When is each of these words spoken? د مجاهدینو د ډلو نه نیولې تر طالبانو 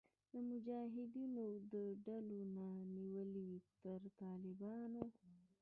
د 0.31 0.33
مجاهدینو 0.49 1.45
د 1.73 1.75
ډلو 2.05 2.39
نه 2.55 2.67
نیولې 2.95 3.49
تر 3.81 4.01
طالبانو 4.21 5.03